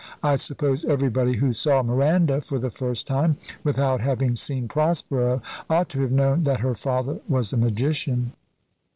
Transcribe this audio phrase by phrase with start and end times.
[0.23, 5.89] I suppose everybody who saw Miranda for the first time, without having seen Prospero, ought
[5.89, 8.33] to have known that her father was a magician."